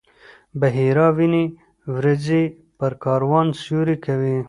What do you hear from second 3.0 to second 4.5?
کاروان سیوری کوي.